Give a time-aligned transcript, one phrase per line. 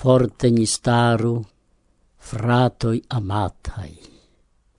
[0.00, 1.34] forte ni staru,
[2.16, 3.92] fratoi amatai,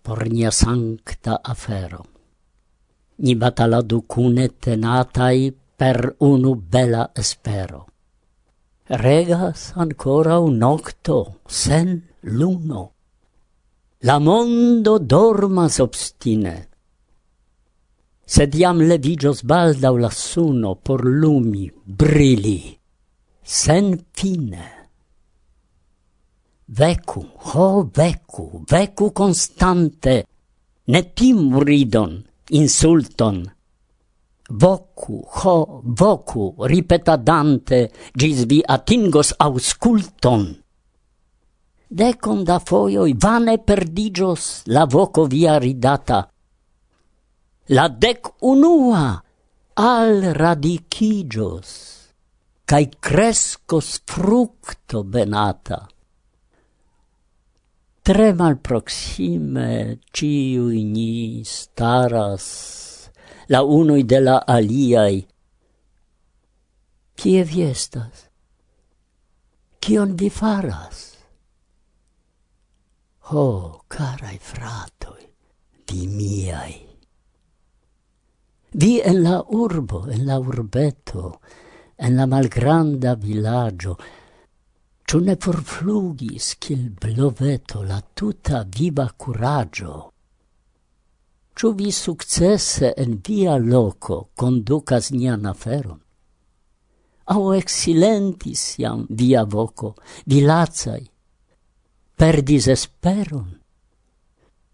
[0.01, 2.01] por nia sancta afero.
[3.21, 7.85] Ni bataladu cune tenatai per unu bela espero.
[8.87, 12.81] Regas ancora un nocto sen luno.
[13.99, 16.57] La mondo dormas obstine,
[18.25, 22.79] sed iam levigios baldau la suno por lumi, brili,
[23.43, 24.80] sen fine.
[26.73, 30.13] Vecu, ho vecu, vecu constante,
[30.87, 32.13] ne timu ridon,
[32.55, 33.43] insulton.
[34.51, 37.81] Vocu, ho, vocu, ripetadante,
[38.15, 40.47] gis vi atingos ausculton.
[41.91, 46.23] Decon da foioi vane perdigios la voco via ridata.
[47.75, 49.19] La dec unua
[49.75, 51.71] al radicigios,
[52.63, 55.89] cae crescos fructo benata
[58.03, 62.45] tre malproxime ciu ni staras
[63.47, 65.27] la uno de la aliai.
[67.13, 68.29] Kie vi estas?
[69.79, 71.17] Kion vi faras?
[73.29, 75.27] Ho, oh, carai fratoi,
[75.85, 76.75] vi miai.
[78.73, 81.39] Vi en la urbo, en la urbeto,
[81.97, 83.97] en la malgranda villaggio,
[85.11, 89.93] Ciu ne forflugis cil bloveto la tuta viva kuraĝo?
[91.51, 95.97] Ciu vi successe en via loco conducas nian aferon?
[97.35, 99.89] Au eksilentis iam via voco,
[100.27, 101.03] vi lazai?
[102.15, 103.49] perdis esperon?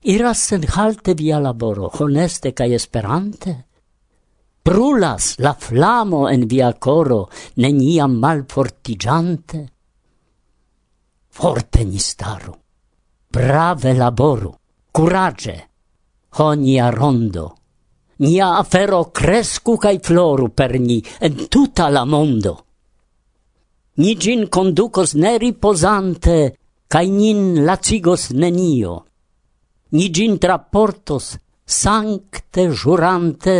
[0.04, 3.56] Iras senhalte via laboro, honeste cae esperante?
[4.62, 7.24] Brulas la flamo en via coro,
[7.56, 9.77] neniam malfortigiante?
[11.38, 12.54] forte ni staru.
[13.30, 14.56] Brave laboru,
[14.92, 15.70] curage,
[16.38, 17.56] honia rondo.
[18.18, 22.54] Nia afero crescu cae floru per ni en tuta la mondo.
[24.02, 28.96] Ni gin conducos ne riposante, cae nin lacigos nenio.
[29.94, 33.58] Ni gin traportos sancte jurante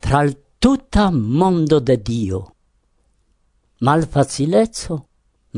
[0.00, 2.40] tral tuta mondo de Dio.
[3.80, 4.96] Malfacilezzo,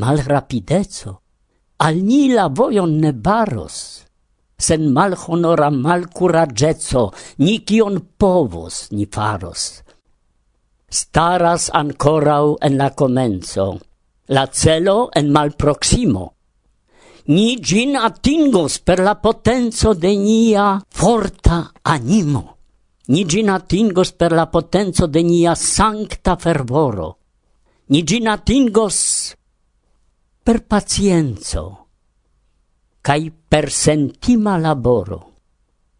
[0.02, 1.20] malrapidezzo,
[1.78, 4.04] al ni la voion ne baros.
[4.58, 9.82] Sen mal honora mal curagezzo, ni kion povos ni faros.
[10.88, 13.78] Staras ancorau en la comenzo,
[14.28, 16.32] la celo en mal proximo.
[17.26, 22.56] Ni gin atingos per la potenzo de nia forta animo.
[23.08, 27.18] Ni gin atingos per la potenzo de nia sancta fervoro.
[27.88, 29.34] Ni gin atingos
[30.46, 31.88] per pacienzo
[33.00, 35.18] cae per sentima laboro.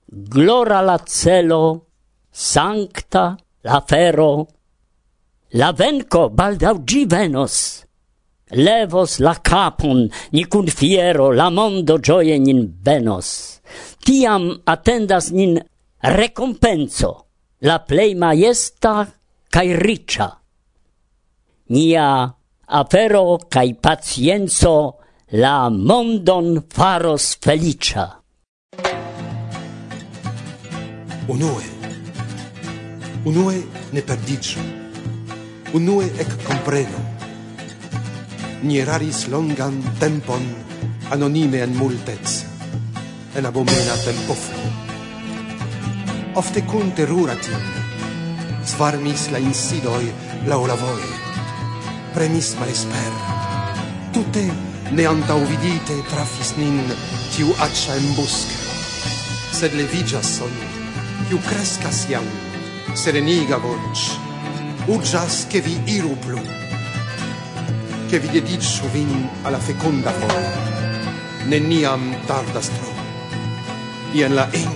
[0.05, 1.87] Glora la celo,
[2.31, 4.47] sancta la fero,
[5.59, 7.83] la venco baldau gi venos,
[8.51, 13.61] levos la capon, ni cun fiero la mondo gioie nin venos.
[13.99, 15.59] Tiam attendas nin
[15.99, 17.11] recompenso,
[17.67, 19.11] la plei maiesta
[19.51, 20.31] cae riccia.
[21.67, 22.36] Nia
[22.67, 24.99] afero cae pacienzo
[25.31, 28.23] la mondon faros felicia.
[31.29, 31.65] Unue,
[33.25, 34.61] unue ne perdicio,
[35.73, 37.15] unue ec compreno.
[38.63, 40.43] Ni eraris longan tempon
[41.11, 42.45] anonime en multez,
[43.35, 44.59] en abomena tempoflo.
[46.35, 47.63] Ofte cun terura tim,
[48.65, 50.11] svarmis la insidoi
[50.47, 51.26] laula voe,
[52.17, 53.13] premis malesper.
[54.15, 54.45] Tute
[54.97, 56.79] ne antaŭvidite trafis nin
[57.35, 58.55] tiu accia embusk.
[59.57, 60.55] Sed le vigias son,
[61.29, 62.25] tiu crescas iam,
[62.97, 64.05] sereniga voc,
[64.95, 66.41] urĝas che vi iru plu,
[68.09, 69.13] che vi dediĉu vin
[69.45, 70.65] alla fecunda vojo.
[71.53, 72.95] Neniam tardas tro.
[74.17, 74.73] Ien la in,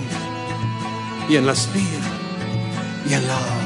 [1.29, 2.05] ien la spir,
[3.09, 3.60] ien la...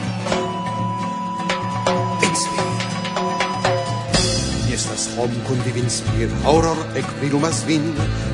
[4.95, 7.83] Estas hom kun vi vinspir, horror ec prilumas vin,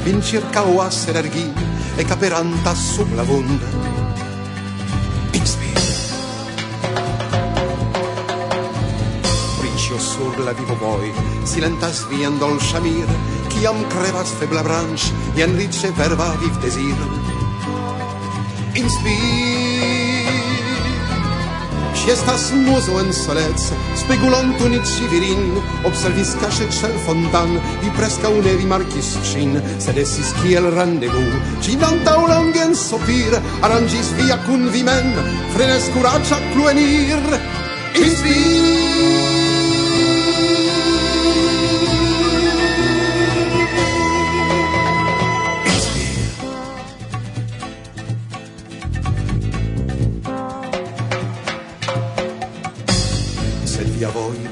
[0.05, 1.47] vin circauas energi,
[1.97, 3.65] ec aperantas sub la vunda
[5.33, 5.81] Vinspir.
[9.57, 11.09] Priscio sur la vivo voi,
[11.49, 13.09] silentas vian dol shamir,
[13.49, 16.97] ciam crevas febla branch, ien rice verba viv desir.
[18.77, 19.70] Inspir.
[22.01, 23.59] Ŝi estas muso en solec,
[24.01, 25.51] spegulonto ni civirin,
[25.85, 27.53] observis cache cel fontan,
[27.83, 31.21] vi presca une rimarcis cin, sed esis kiel randevu.
[31.61, 35.13] ci antaŭ longe en sopir, arrangis via cun vi mem,
[35.53, 36.41] frenezkuraĝa
[37.93, 39.40] Is Inspir!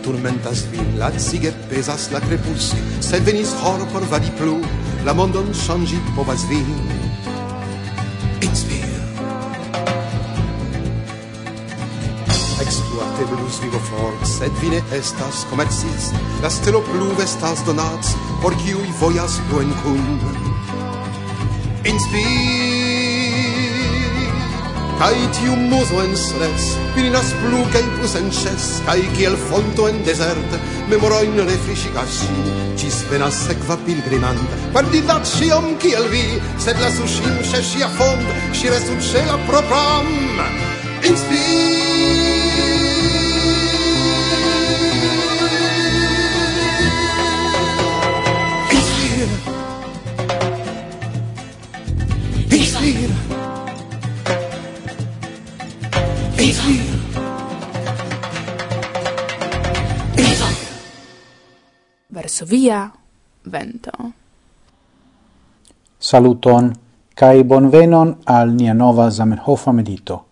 [0.10, 2.72] turmentas vin, lacige pesas la crepus,
[3.06, 4.56] sed venis horo por vadi plu,
[5.06, 6.70] la mondon changi povas vin.
[8.48, 8.90] Inspir.
[12.66, 16.10] Exploateblus vivo for, sed vine estas comercis,
[16.42, 20.02] la stelo pluve estas donats, por kiuj voyas buen cun
[21.86, 22.59] Inspir.
[25.00, 30.02] Kai tiu muso en stres, virinas plu kai plus en ses, kai kiel fonto en
[30.04, 30.58] desert,
[30.92, 34.44] memoro in refriscigas si, cis venas sequa pilgrimant,
[34.76, 36.26] perdidat siom kiel vi,
[36.60, 39.00] sed la sushim scia fond, si resum
[39.30, 40.12] la propram,
[41.08, 42.29] inspir!
[62.40, 62.90] Varsovia
[63.52, 63.92] vento.
[66.00, 66.74] Saluton,
[67.14, 70.26] cae bonvenon al nia nova Zamenhofa medito.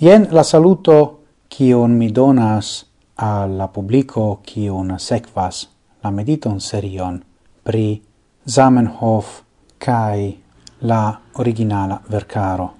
[0.00, 2.84] Ien la saluto kion mi donas
[3.14, 5.68] al la publico kion sekvas
[6.02, 7.22] la mediton serion
[7.62, 8.02] pri
[8.44, 9.42] Zamenhof
[9.78, 10.32] cae
[10.80, 12.72] la originala vercaro.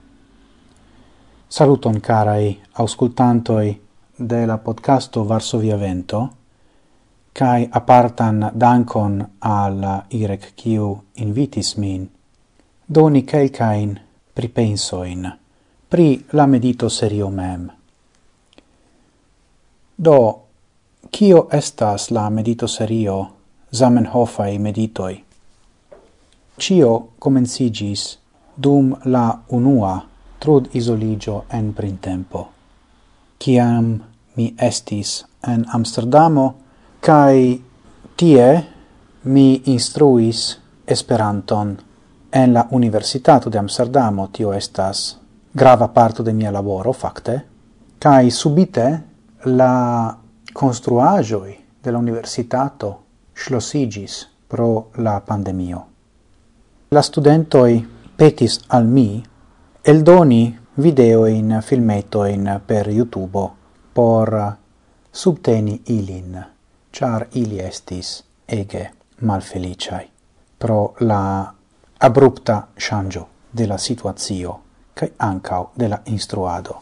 [1.48, 3.80] Saluton carai auscultantoi
[4.18, 6.37] de la podcasto Varsovia Vento,
[7.38, 10.88] kai apartan dankon al irek kiu
[11.24, 12.08] invitis min,
[12.94, 13.92] doni kelkain
[14.34, 15.28] pripensoin
[15.90, 17.68] pri la medito serio mem.
[19.96, 20.18] Do,
[21.10, 23.16] kio estas la medito serio
[23.74, 25.24] Zamenhofai meditoi?
[26.58, 28.18] Cio comencigis
[28.56, 29.96] dum la unua
[30.38, 32.48] trud isoligio en printempo.
[33.38, 34.02] kiam
[34.36, 36.54] mi estis en Amsterdamo,
[37.00, 37.62] Kai
[38.16, 38.66] tie
[39.22, 41.76] mi instruis Esperanton
[42.30, 45.18] en la Universitato de Amsterdamo, tio estas
[45.52, 47.44] grava parto de mia laboro, fakte,
[47.98, 48.86] kai subite
[49.44, 50.16] la
[50.52, 55.86] construajoi de la universitato schlosigis pro la pandemio.
[56.88, 57.86] La studentoi
[58.16, 59.22] petis al mi
[59.82, 63.50] eldoni video in filmeto in per YouTube
[63.92, 64.56] por
[65.10, 66.57] subteni ilin
[66.92, 68.90] char ili estis ege
[69.20, 70.06] malfeliciai
[70.58, 71.52] pro la
[71.98, 74.58] abrupta shangio de la situazio
[74.94, 76.74] kai ancao de la instruado.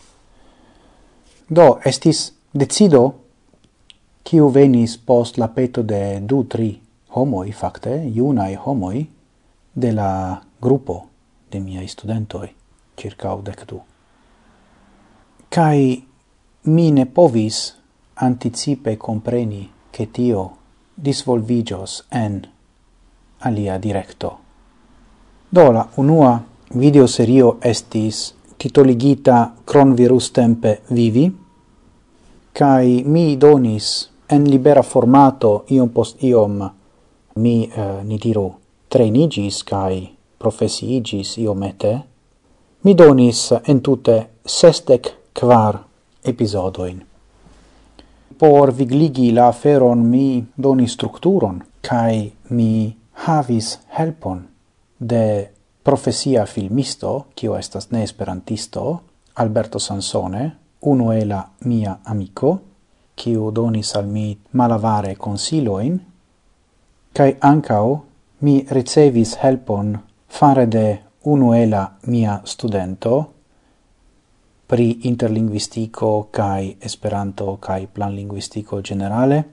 [1.49, 3.15] Do estis decido
[4.25, 6.81] kiu venis post la peto de du tri
[7.15, 9.07] homoi, facte, iunae homoi,
[9.75, 11.07] de la gruppo
[11.53, 12.49] de miei studentoi,
[12.97, 13.81] circa dec du.
[15.49, 16.05] Cai
[16.65, 17.75] mi ne povis
[18.15, 20.57] anticipe compreni che tio
[20.95, 22.47] disvolvigios en
[23.39, 24.39] alia directo.
[25.49, 26.43] Do la unua
[26.75, 31.25] videoserio estis titoligita Cronvirus tempe vivi,
[32.53, 36.61] kai mi donis en libera formato iom post iom.
[37.41, 38.47] Mi eh, ni diru
[38.89, 41.97] trainigis kai profesiigis iomete.
[42.85, 45.85] Mi donis entute sestec kvar
[46.23, 47.16] episodoin
[48.39, 54.47] por vigligi la feron mi doni strukturon kai mi havis helpon
[54.99, 55.51] de
[55.83, 59.01] profesia filmisto, kio estas ne esperantisto,
[59.35, 62.61] Alberto Sansone, uno e la mia amico,
[63.15, 66.01] kiu donis al mi malavare consiloin,
[67.13, 68.05] kai ancao
[68.39, 69.95] mi ricevis helpon
[70.27, 73.36] fare de uno ela mia studento,
[74.67, 79.45] pri interlinguistico kai Esperanto kai planlinguistico generale.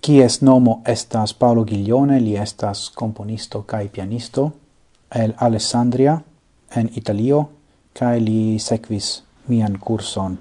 [0.00, 4.50] Kies nomo estas Paolo Giglione, li estas komponisto kai pianisto
[5.10, 6.20] el Alessandria
[6.76, 7.48] en Italio
[7.92, 10.38] kai li sequis mian curson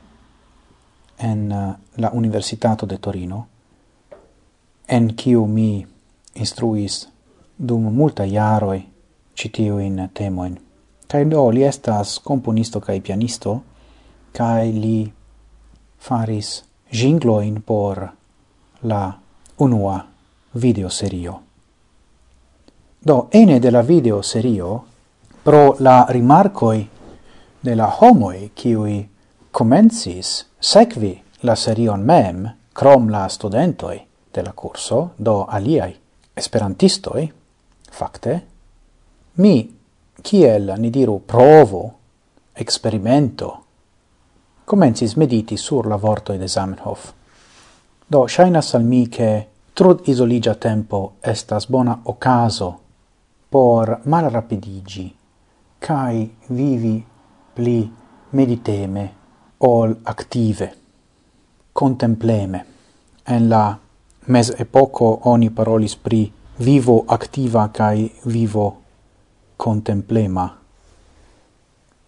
[1.18, 3.48] en eh, la Universitato de Torino
[4.90, 5.88] en kiu mi
[6.36, 7.08] instruis
[7.58, 8.82] dum multa jaroj
[9.38, 10.69] citiu in temoin
[11.10, 13.56] kai do li estas komponisto kai pianisto,
[14.32, 15.12] kai li
[16.00, 16.64] faris
[16.94, 18.08] jingloin por
[18.84, 19.14] la
[19.60, 20.00] unua
[20.62, 21.40] videoserio.
[23.06, 24.84] Do, ene de la videoserio,
[25.44, 26.88] pro la rimarcoi
[27.62, 29.00] de la homoi kiui
[29.52, 33.98] comencis sekvi la serion mem, crom la studentoi
[34.34, 35.96] de la curso, do aliai
[36.36, 37.26] esperantistoi,
[37.92, 38.42] facte,
[39.36, 39.79] mi
[40.22, 41.94] kiel, ni diru, provo,
[42.54, 43.58] experimento,
[44.66, 47.12] comencis mediti sur la vortoi de Zamenhof.
[48.08, 52.80] Do, shainas al mi che trud isoligia tempo estas bona ocaso
[53.50, 55.16] por malrapidigi,
[55.80, 57.06] cae vivi
[57.54, 57.92] pli
[58.32, 59.14] mediteme
[59.58, 60.74] ol active,
[61.74, 62.66] contempleme.
[63.26, 63.78] En la
[64.26, 68.79] mes epoco oni parolis pri vivo activa cae vivo
[69.60, 70.58] contemplema,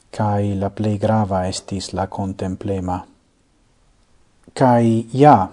[0.09, 3.05] kai la plei grava estis la contemplema.
[4.53, 5.49] kai ja,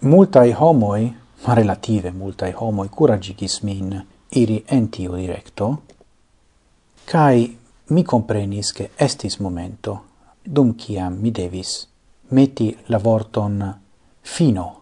[0.00, 1.16] multae homoi,
[1.46, 5.82] ma relative multae homoi, curagigis min iri en tiu directo,
[7.04, 9.98] kai mi comprenis che estis momento
[10.42, 11.88] dum ciam mi devis
[12.28, 13.80] meti la vorton
[14.20, 14.80] fino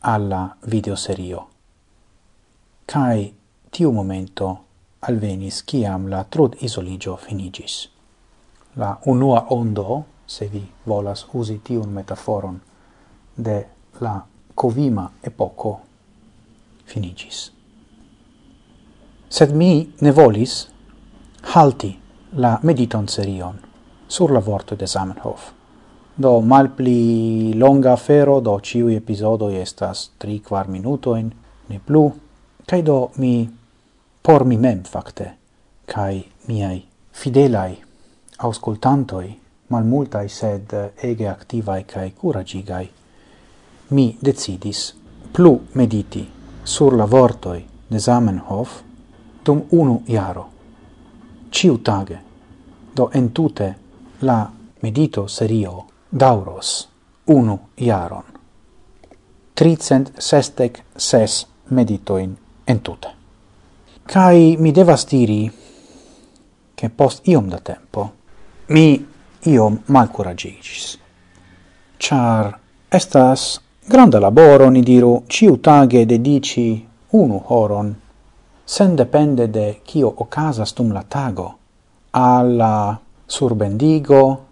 [0.00, 1.48] alla videoserio.
[2.84, 3.34] Cai
[3.70, 4.65] tiu momento
[5.08, 7.88] alvenis ciam la trud isoligio finigis.
[8.76, 12.60] La unua ondo, se vi volas usi tiun metaforon,
[13.36, 13.66] de
[14.00, 14.20] la
[14.54, 15.80] covima epoco
[16.86, 17.52] finigis.
[19.28, 20.66] Sed mi ne volis
[21.54, 21.92] halti
[22.32, 23.58] la mediton serion
[24.08, 25.52] sur la vorto de Zamenhof.
[26.16, 31.30] Do malpli longa afero, do ciui episodoi estas tri quar minutoin,
[31.68, 32.06] ne plu,
[32.66, 33.48] cae do mi
[34.26, 35.32] por mi mem fakte,
[35.94, 37.76] kai miai fidelai
[38.38, 42.88] auscultantoi, malmultai sed eh, ege activai kai curagigai,
[43.90, 44.96] mi decidis
[45.32, 46.26] plu mediti
[46.64, 48.70] sur la vortoi de Zamenhof
[49.46, 50.46] dum unu iaro,
[51.50, 52.18] ciu tage,
[52.96, 53.74] do entute
[54.22, 54.50] la
[54.82, 55.86] medito serio
[56.20, 56.88] dauros
[57.26, 58.24] unu iaron.
[59.54, 63.15] Tricent sestec ses meditoin entute.
[64.06, 65.50] Cai mi devas diri
[66.74, 68.12] che post iom da tempo
[68.66, 69.04] mi
[69.42, 70.98] iom malcuragicis.
[71.96, 72.56] Char
[72.88, 77.94] estas granda laboro, ni diru, ciutage dedici unu horon,
[78.64, 81.58] sen depende de cio ocasas dum la tago,
[82.10, 84.44] alla surbendigo,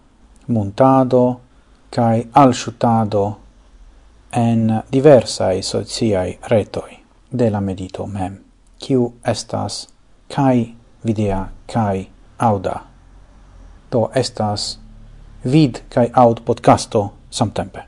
[0.46, 1.40] montado,
[1.88, 3.38] cae alshutado
[4.30, 8.43] en diversai sociai retoi de la medito mem
[8.86, 9.88] kiu estas
[10.28, 10.74] kai
[11.06, 12.80] videa kai auda.
[13.92, 14.78] Do estas
[15.52, 17.80] vid kai aud podcasto samtempe.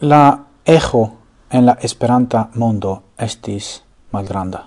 [0.00, 1.12] La echo
[1.50, 4.64] en la esperanta mondo estis malgranda.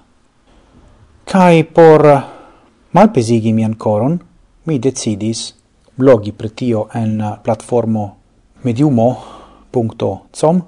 [1.25, 2.05] Kai por
[2.91, 4.19] malpesigi mian coron,
[4.65, 5.55] mi decidis
[5.97, 8.17] blogi pretio en platformo
[8.63, 10.61] mediumo.com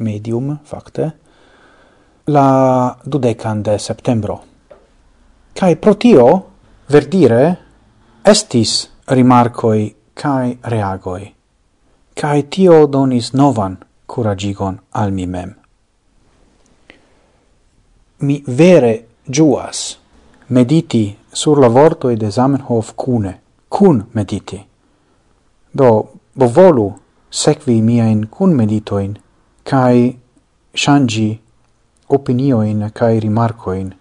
[0.00, 1.12] medium, fakte,
[2.24, 4.42] la dudecan de septembro.
[5.52, 6.26] Kai pro tio,
[6.86, 7.58] verdire,
[8.22, 11.24] estis rimarcoi cae reagoi,
[12.14, 15.54] cae tio donis novan curagigon al mi mem.
[18.20, 19.98] Mi vere giuas
[20.50, 24.58] mediti sur la vortoi de Zamenhof cune, cun mediti.
[25.70, 25.90] Do,
[26.34, 26.92] bovolu,
[27.30, 29.14] secvi miain cun meditoin,
[29.62, 30.16] cae
[30.74, 31.38] shangi
[32.10, 33.94] opinioin cae rimarcoin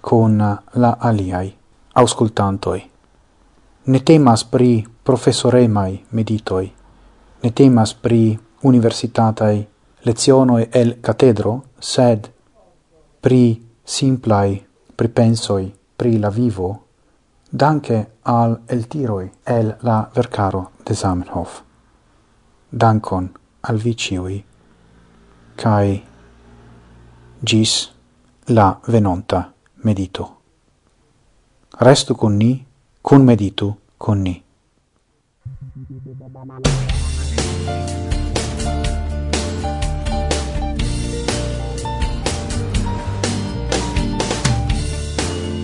[0.00, 0.38] con
[0.74, 1.56] la aliai
[1.94, 2.90] auscultantoi.
[3.84, 6.72] Ne temas pri professoremai meditoi,
[7.42, 9.66] ne temas pri universitatai
[10.02, 12.28] lezionoi el catedro, sed
[13.20, 13.42] pri
[13.84, 14.66] simplai
[14.96, 16.68] pripensoi pri la vivo,
[17.50, 21.62] danke al el tiroi el la vercaro de Zamenhof.
[22.70, 23.30] Dankon
[23.60, 24.44] al viciui,
[25.56, 26.07] cae
[27.42, 27.92] gis
[28.46, 29.52] la venonta
[29.84, 30.38] medito
[31.78, 32.66] restu con ni,
[33.00, 34.42] con meditu con ni.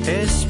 [0.07, 0.44] Esperanto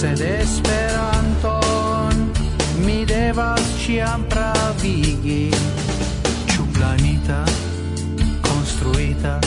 [0.00, 1.52] sed Esperanton
[2.86, 5.50] mi devas ciam pravigi.
[6.48, 7.44] Ciu planita,
[8.40, 9.38] construita,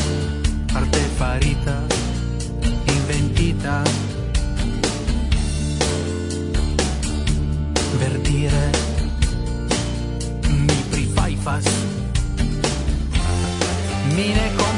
[0.75, 1.77] artefarita,
[2.85, 3.81] inventita,
[7.97, 8.69] verdire
[10.67, 11.65] mi prifaifas
[14.15, 14.72] mi ne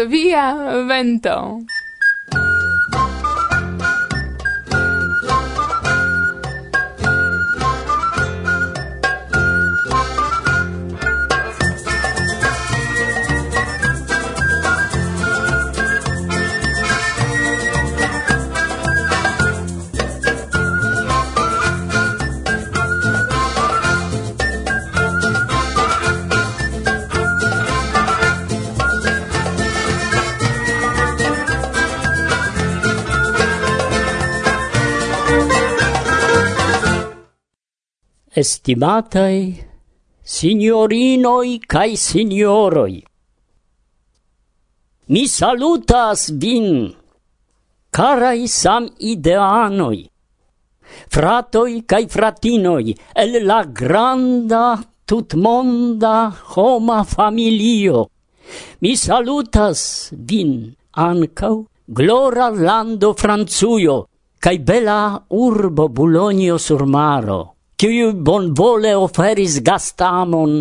[0.00, 1.58] via vento.
[38.42, 39.62] Estimatai
[40.34, 42.96] signorinoi cae signoroi,
[45.14, 46.90] mi salutas vin,
[47.94, 50.00] carai sam ideanoi,
[51.14, 54.66] fratoi cae fratinoi, el la granda
[55.06, 56.16] tutmonda
[56.56, 58.08] homa familio.
[58.82, 63.96] Mi salutas vin ancau glora lando Franzuio,
[64.42, 65.00] cae bela
[65.30, 67.51] urbo Bulonio sur maro
[67.82, 70.52] kiu bonvole oferis gastamon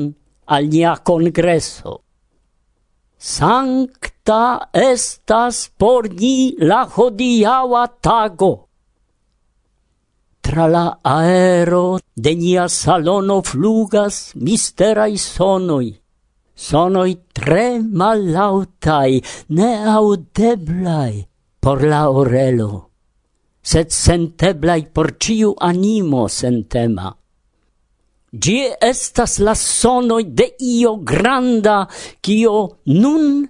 [0.55, 1.91] al nia congresso.
[3.33, 8.53] Sancta estas por ni la hodiaua tago.
[10.41, 15.89] Tra la aero de nia salono flugas misterai sonoi.
[16.55, 17.67] Sonoi tre
[17.99, 19.21] malautai,
[19.57, 21.15] neaudeblai
[21.61, 22.90] por la orelo
[23.61, 27.15] sed senteblai por ciu animo sentema.
[28.31, 31.87] Gi estas la sonoi de io granda,
[32.23, 33.43] cio nun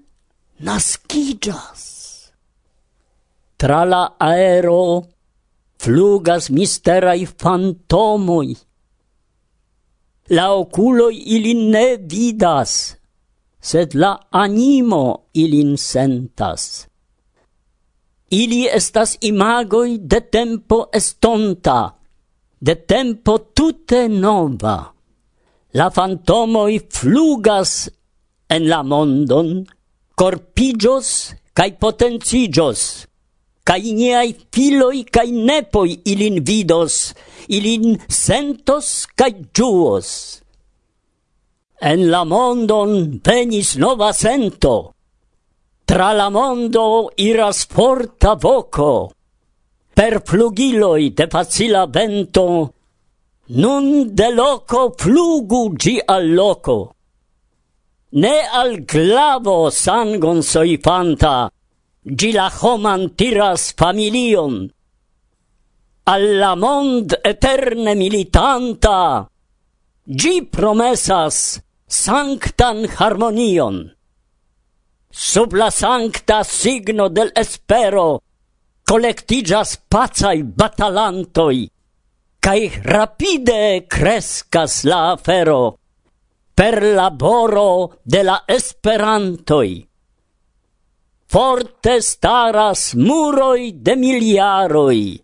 [0.66, 1.84] nascigas.
[3.58, 5.06] Tra la aero
[5.78, 8.58] flugas misterai fantomoi.
[10.34, 12.98] La oculoi ilin ne vidas,
[13.62, 16.91] sed la animo ilin sentas.
[18.32, 21.98] Ili estas imagoi de tempo estonta,
[22.62, 24.94] de tempo tute nova.
[25.74, 27.90] La fantomoi flugas
[28.48, 29.66] en la mondon,
[30.16, 33.04] corpigios cae potencigios,
[33.68, 37.12] cae niai filoi cae nepoi ilin vidos,
[37.52, 40.40] ilin sentos cae giuos.
[41.84, 44.76] En la mondon venis nova sento,
[45.86, 49.12] Tra la mondo iras forta voco,
[49.94, 52.74] per flugiloi de facila vento,
[53.62, 56.96] nun de loco flugu gi al loco.
[58.12, 61.52] Ne al glavo sangon soifanta,
[62.04, 64.72] gi la homan tiras familion,
[66.14, 69.30] alla mond eterne militanta,
[70.06, 73.76] gi promesas sanctan harmonion.
[75.14, 78.22] Sub la sancta signo del espero
[78.82, 81.70] collectigas pacai batalantoi,
[82.40, 85.78] cae rapide crescas la afero
[86.54, 89.86] per laboro de la esperantoi.
[91.28, 95.22] Forte staras muroi de miliaroi,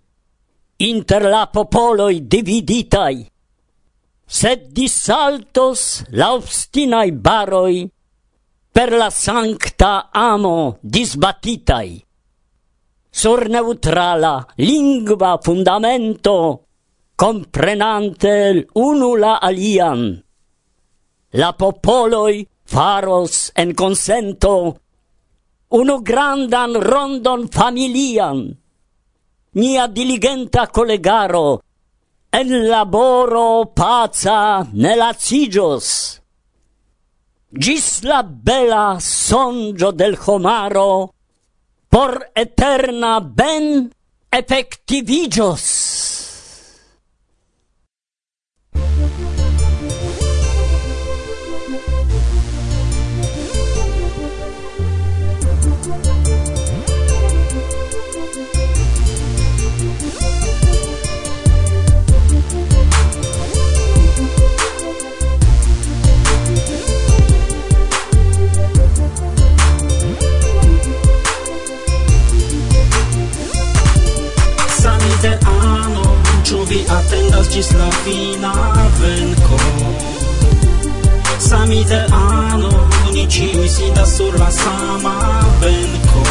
[0.83, 3.23] inter la popoloi dividitai,
[4.25, 7.87] sed disaltos la obstinai baroi
[8.77, 12.05] per la sancta amo disbatitai.
[13.09, 16.67] Sur neutrala lingua fundamento,
[17.15, 20.23] comprenante unu la alian,
[21.41, 24.77] la popoloi faros en consento
[25.69, 28.45] unu grandan rondon familian,
[29.53, 31.63] nia diligenta collegaro,
[32.29, 36.21] en laboro paca ne lacigios
[37.51, 41.13] gis la bella sonjo del homaro
[41.89, 43.93] por eterna ben
[44.31, 45.96] effectivigios.
[76.77, 78.51] vi atendas ĝis la fina
[79.01, 79.57] venko
[81.39, 82.71] Sami de ano,
[83.13, 85.13] ni ĉiuj sidas sur la sama
[85.61, 86.23] benko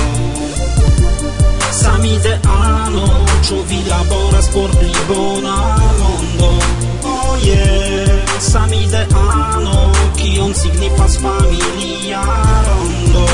[1.80, 3.06] Sami de ano,
[3.48, 5.56] ciu vi laboras por pli bona
[6.00, 6.52] mondo?
[7.14, 12.22] Oh yeah, sami de ano, kion signifas familia
[12.68, 13.25] rondo.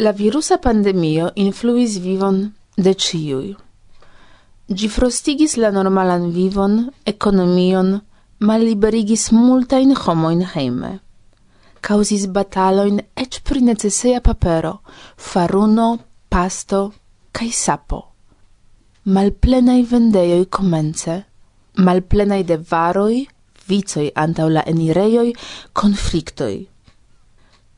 [0.00, 2.36] La virusa pandemio influis vivon
[2.84, 3.50] de ciui.
[4.72, 6.78] Gi frostigis la normalan vivon,
[7.12, 7.90] economion,
[8.38, 10.92] malliberigis multain homoin heime.
[11.84, 14.72] Causis bataloin ec pri necesseia papero,
[15.16, 15.90] faruno,
[16.32, 16.82] pasto,
[17.36, 18.00] cae sapo.
[19.04, 21.20] Malplenai vendeioi comence,
[21.76, 23.26] malplenai de varoi,
[23.68, 25.34] vicoi antau la enirejoi,
[25.74, 26.69] conflictoi.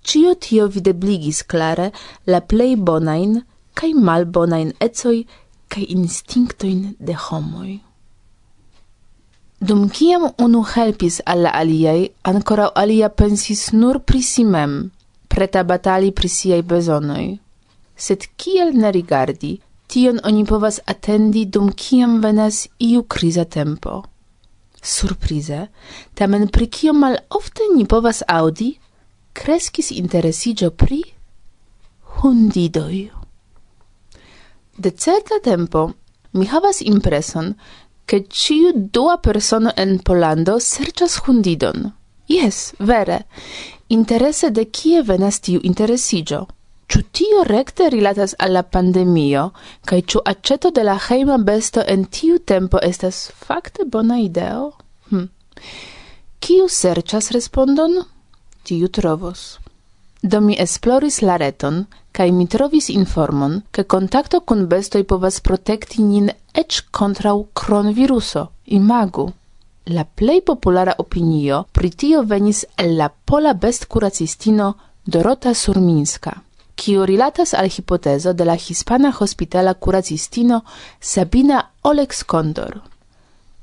[0.02, 1.92] Cio tio videbligis clare
[2.26, 3.40] la plei bonain
[3.74, 5.18] cae mal bonain ecoj
[5.70, 7.80] cae instinctoin de homoi.
[9.62, 14.90] Dum ciam unu helpis alla la ancora alia pensis nur pri si mem,
[15.28, 16.62] preta batali pri siaj.
[17.96, 24.02] Sed kiel ne rigardi, tion oni povas atendi dum ciam venas iu crisa tempo.
[24.82, 25.68] Surprize,
[26.14, 28.78] tamen pri kio mal ofte ni povas audi,
[29.32, 31.02] crescis interesigio pri
[32.22, 33.10] hundidoi.
[34.76, 35.92] De certa tempo
[36.32, 37.54] mi havas impreson
[38.04, 41.92] che ciu dua persona en Polando serĉas hundidon.
[42.28, 43.26] Yes, vere.
[43.88, 46.46] Interesse de kie venas tiu interesigio?
[46.88, 49.50] Ĉu tio rekte rilatas al la pandemio
[49.88, 54.72] kaj ĉu aĉeto de la hejma besto en tiu tempo estas fakte bona ideo?
[55.08, 55.28] Hm.
[56.40, 58.02] Kiu serĉas respondon?
[58.62, 59.58] tiu trovos.
[60.22, 66.02] Do mi esploris la reton, kai mi trovis informon, ke kontakto kun bestoj povas protekti
[66.02, 69.32] nin eĉ kontraŭ kronviruso, imagu.
[69.86, 74.68] La plej populara opinio pri tio venis el la pola bestkuracistino
[75.04, 76.36] Dorota Surminska,
[76.76, 80.60] kiu rilatas al hipotezo de la hispana hospitala kuracistino
[81.00, 82.78] Sabina Olex Kondor.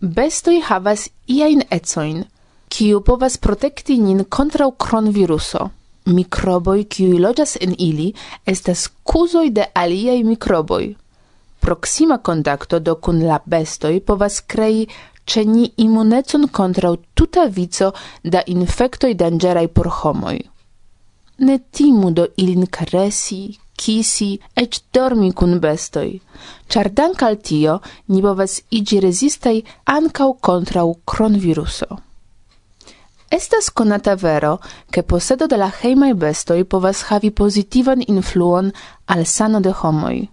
[0.01, 2.25] Bestoj havas iajn ecojn,
[2.69, 5.69] kiu povas protekti nin kontraŭ kronviruso.
[6.05, 8.13] Mikroboj, kiuj loĝas en ili,
[8.45, 10.95] estas kuzoj de aliaj mikroboj.
[11.60, 14.88] Proksima kontakto do kun la bestoj povas krei
[15.29, 17.91] ĉe ni imunecon kontraŭ tuta vico
[18.23, 20.38] da infektoj danĝeraj por homoj.
[21.47, 23.41] Ne timu do ilin karesi,
[23.79, 24.32] kisi,
[24.63, 26.10] eĉ dormi kun bestoj,
[26.71, 29.58] ĉar dank al tio ni povas iĝi rezistaj
[29.99, 32.09] ankaŭ kontraŭ kronviruso.
[33.31, 34.59] Estas conata vero
[34.91, 38.71] che posedo de la hejmaj bestoj povas havi pozitivan influon
[39.05, 40.27] al sano de homoj.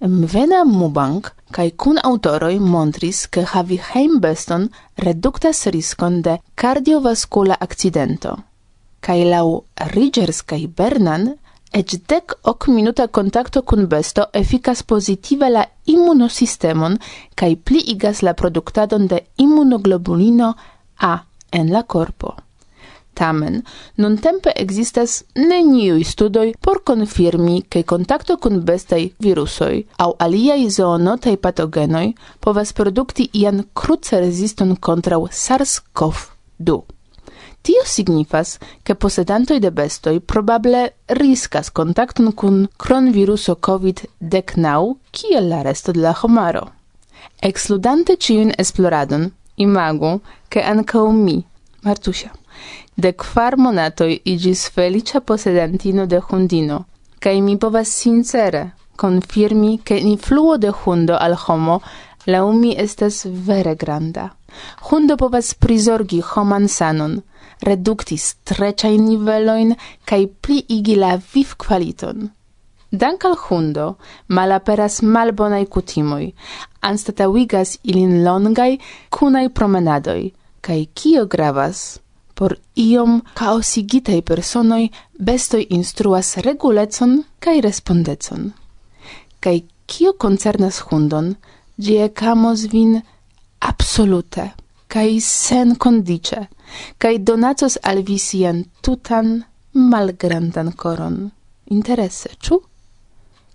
[0.00, 8.36] Mvena Mubank kaj kun autoroi montris, ke havi hejmbeston reduktas riskon de kardiovaskula akcidento.
[9.00, 9.46] Kaj laŭ
[9.94, 11.34] Ridgers kaj Bernan
[11.72, 16.98] Ec dec ok minuta contacto kun besto efficas positive la immunosistemon
[17.34, 20.54] kai pliigas la productadon de immunoglobulino
[20.98, 21.18] A
[21.52, 22.34] en la corpo.
[23.14, 23.60] Tamen,
[24.00, 31.36] nun tempe existas neniui studoi por confirmi che contacto con bestai virusoi au aliai zoonotai
[31.36, 36.80] patogenoi povas produkti ian krucereziston kontraŭ SARS-CoV-2.
[37.62, 45.92] Tio signifas, che posedantoi de bestoi probable riscas contacton con cronviruso COVID-19 kiel la resto
[45.92, 46.72] de la homaro.
[47.40, 51.44] Excludante ciun esploradon, imagu, che anca mi,
[51.82, 52.30] Martusia,
[52.94, 56.86] de quar monatoi igis felicia posedantino de hundino,
[57.18, 61.82] cae mi povas sincere confirmi che influo de hundo al homo
[62.24, 64.36] la umi estas vere granda.
[64.90, 67.22] Hundo povas prizorgi homan sanon,
[67.60, 72.30] redukti strecain niveloin cae pliigi la viv qualiton.
[72.92, 73.86] Dank al hundo
[74.28, 76.26] malaperas malbonaj kutimoj,
[76.84, 78.78] anstatawigas ilin longai
[79.10, 82.00] cunai promenadoi, kaj kio gravas?
[82.34, 88.52] Por iom kaosigitaj personoi, bestoi instruas regulecon kaj respondecon.
[89.40, 91.36] Kaj kio koncernas hundon,
[91.78, 93.00] gie camos vin
[93.60, 94.50] absolute
[94.92, 96.46] kaj sen condice,
[97.00, 101.30] kaj donacos al vi sian tutan malgrandan koron.
[101.72, 102.60] Interesse, ĉu?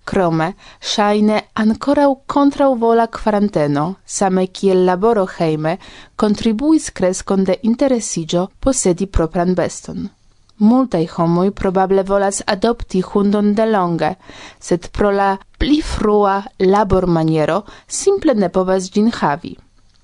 [0.08, 5.78] Krome, shaine ancorau contrau vola quaranteno, same kiel laboro heime,
[6.16, 10.08] contribuis crescon de interesigio posedi propran beston.
[10.60, 14.14] Multai homoi probable volas adopti hundon de longe,
[14.60, 19.58] sed pro la pli frua labor maniero simple ne povas gin havi.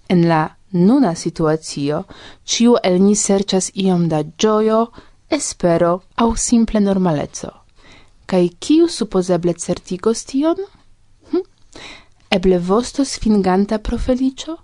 [0.10, 2.04] En la nuna situatio,
[2.44, 4.86] ciu el ni serchas iom da gioio,
[5.30, 7.62] espero au simple normalezzo.
[8.34, 10.58] Kai kiu supposeble certigos tion?
[11.30, 11.41] Hm?
[12.34, 14.56] Eble vostos finganta profelicio?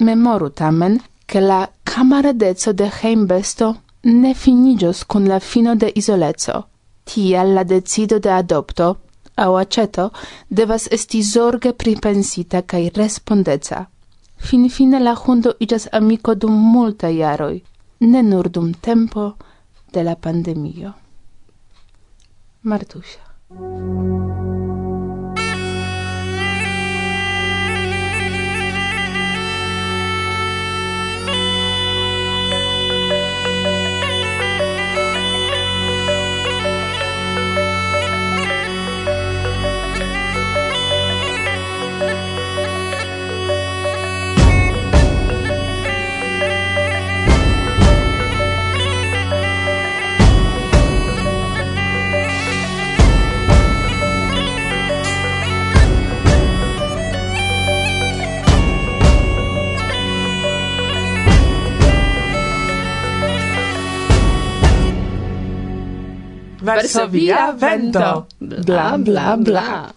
[0.00, 0.94] Memoru tamen,
[1.26, 6.68] che la camaradezzo de heimbesto ne finigios con la fino de isolezzo.
[7.04, 8.96] Tia la decido de adopto,
[9.36, 10.10] au aceto,
[10.48, 13.90] devas esti zorge pripensita cae respondeca.
[14.36, 17.62] Fin fine la hundo igas amico dum multa iaroi,
[18.00, 19.36] ne nur dum tempo
[19.92, 20.94] de la pandemio.
[22.68, 23.22] Martusia.
[66.68, 68.26] Varsovia vento.
[68.38, 69.92] Bla bla bla.